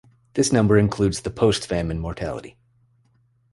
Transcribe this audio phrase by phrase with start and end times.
[0.33, 2.57] This number includes the post-famine mortality.